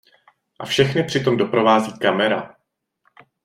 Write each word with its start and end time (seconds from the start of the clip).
A 0.59 0.65
všechny 0.65 1.03
při 1.03 1.23
tom 1.23 1.37
doprovází 1.37 1.93
kamera... 1.99 2.55